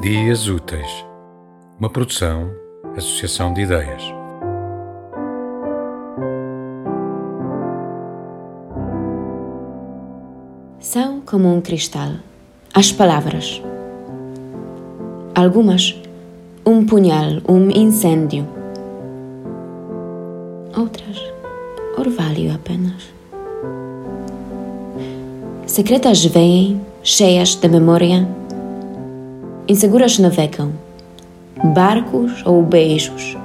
[0.00, 1.04] Dias Úteis,
[1.78, 2.50] uma produção,
[2.96, 4.02] associação de ideias.
[10.78, 12.12] São como um cristal,
[12.72, 13.60] as palavras.
[15.34, 15.94] Algumas,
[16.64, 18.48] um punhal, um incêndio.
[20.74, 21.18] Outras,
[21.98, 23.12] orvalho apenas.
[25.66, 28.39] Secretas vêm, cheias de memória
[29.70, 30.72] Inseguras navegam,
[31.62, 33.36] barcos ou beijos.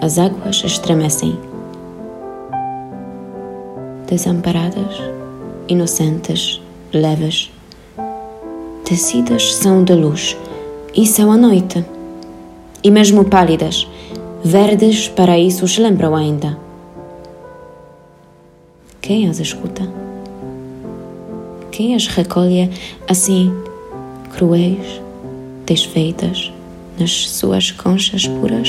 [0.00, 1.36] As águas estremecem.
[4.08, 5.02] Desamparadas,
[5.66, 6.62] inocentes,
[6.92, 7.50] leves.
[8.84, 10.36] Tecidas são de luz
[10.94, 11.84] e são a noite.
[12.84, 13.84] E mesmo pálidas,
[14.44, 16.56] verdes paraísos lembram ainda.
[19.00, 19.82] Quem as escuta?
[21.72, 22.70] Quem as recolhe
[23.08, 23.52] assim,
[24.30, 25.04] cruéis?
[25.66, 26.52] Desfeitas
[26.98, 28.68] nas suas conchas puras.